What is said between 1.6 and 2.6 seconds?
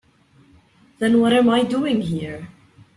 doing here?